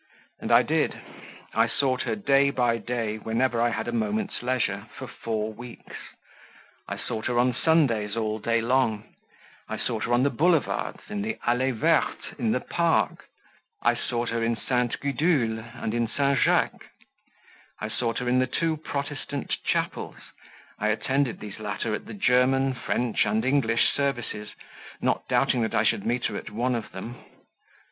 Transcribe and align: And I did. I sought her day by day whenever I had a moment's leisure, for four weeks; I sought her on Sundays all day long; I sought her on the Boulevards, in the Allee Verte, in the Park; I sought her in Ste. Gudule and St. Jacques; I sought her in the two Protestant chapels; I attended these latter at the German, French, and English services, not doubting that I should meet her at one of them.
And 0.39 0.51
I 0.51 0.63
did. 0.63 0.99
I 1.53 1.67
sought 1.67 2.01
her 2.01 2.15
day 2.15 2.49
by 2.49 2.79
day 2.79 3.17
whenever 3.17 3.61
I 3.61 3.69
had 3.69 3.87
a 3.87 3.91
moment's 3.91 4.41
leisure, 4.41 4.87
for 4.97 5.05
four 5.07 5.53
weeks; 5.53 5.95
I 6.87 6.97
sought 6.97 7.27
her 7.27 7.37
on 7.37 7.53
Sundays 7.53 8.17
all 8.17 8.39
day 8.39 8.61
long; 8.61 9.13
I 9.69 9.77
sought 9.77 10.05
her 10.05 10.13
on 10.13 10.23
the 10.23 10.31
Boulevards, 10.31 11.03
in 11.07 11.21
the 11.21 11.37
Allee 11.45 11.69
Verte, 11.69 12.33
in 12.39 12.51
the 12.51 12.59
Park; 12.61 13.25
I 13.83 13.93
sought 13.93 14.29
her 14.29 14.41
in 14.43 14.55
Ste. 14.55 14.99
Gudule 14.99 15.59
and 15.75 16.09
St. 16.09 16.39
Jacques; 16.39 16.85
I 17.79 17.87
sought 17.87 18.17
her 18.17 18.27
in 18.27 18.39
the 18.39 18.47
two 18.47 18.77
Protestant 18.77 19.55
chapels; 19.63 20.17
I 20.79 20.87
attended 20.87 21.39
these 21.39 21.59
latter 21.59 21.93
at 21.93 22.07
the 22.07 22.15
German, 22.15 22.73
French, 22.73 23.23
and 23.27 23.45
English 23.45 23.93
services, 23.93 24.49
not 24.99 25.27
doubting 25.27 25.61
that 25.61 25.75
I 25.75 25.83
should 25.83 26.07
meet 26.07 26.25
her 26.25 26.35
at 26.37 26.49
one 26.49 26.73
of 26.73 26.91
them. 26.91 27.23